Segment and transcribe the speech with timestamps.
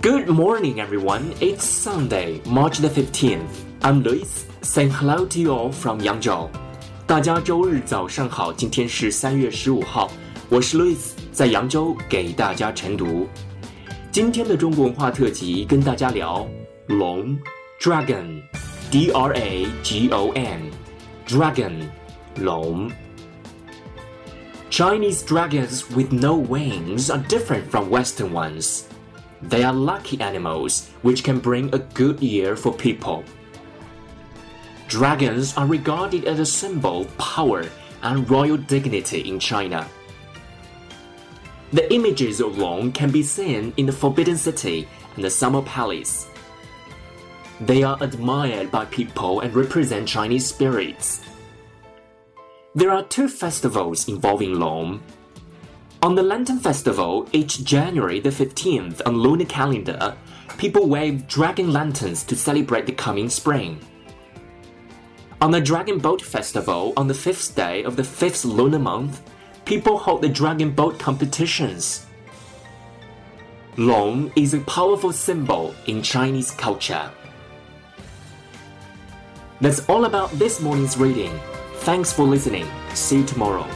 [0.00, 1.34] Good morning, everyone.
[1.40, 3.48] It's Sunday, March the 15th.
[3.82, 6.48] I'm Lewis, saying hello to you all from Yangzhou.
[7.04, 10.08] 大家周日早上好，今天是三月十五号，
[10.50, 13.26] 我是 Lewis，在扬州给大家晨读。
[14.12, 16.46] 今天的中国文化特辑跟大家聊
[16.86, 17.36] 龙
[17.80, 21.72] （dragon），d r a g o n，dragon，
[22.36, 22.88] 龙。
[24.70, 28.82] Chinese dragons with no wings are different from Western ones.
[29.42, 33.24] They are lucky animals which can bring a good year for people.
[34.88, 37.68] Dragons are regarded as a symbol of power
[38.02, 39.86] and royal dignity in China.
[41.72, 46.26] The images of Long can be seen in the Forbidden City and the Summer Palace.
[47.60, 51.20] They are admired by people and represent Chinese spirits.
[52.74, 55.02] There are two festivals involving Long
[56.00, 60.16] on the Lantern Festival, each January the 15th on lunar calendar,
[60.56, 63.80] people wave dragon lanterns to celebrate the coming spring.
[65.40, 69.22] On the Dragon Boat Festival, on the fifth day of the fifth lunar month,
[69.64, 72.06] people hold the dragon boat competitions.
[73.76, 77.10] Long is a powerful symbol in Chinese culture.
[79.60, 81.38] That's all about this morning's reading.
[81.78, 82.66] Thanks for listening.
[82.94, 83.66] See you tomorrow.